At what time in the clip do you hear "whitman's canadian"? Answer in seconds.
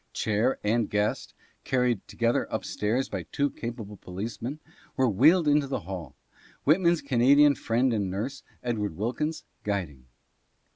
6.63-7.53